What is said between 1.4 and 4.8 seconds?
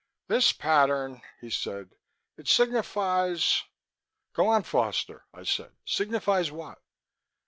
said. "It signifies...." "Go on,